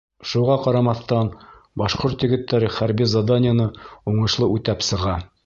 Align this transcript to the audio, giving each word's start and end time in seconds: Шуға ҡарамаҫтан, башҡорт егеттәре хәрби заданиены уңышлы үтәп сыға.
Шуға 0.27 0.53
ҡарамаҫтан, 0.61 1.29
башҡорт 1.81 2.25
егеттәре 2.27 2.71
хәрби 2.79 3.09
заданиены 3.13 3.71
уңышлы 4.15 4.51
үтәп 4.57 4.91
сыға. 4.91 5.17